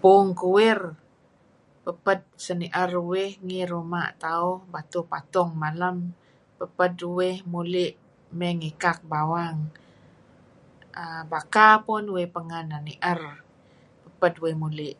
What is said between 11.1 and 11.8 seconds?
baka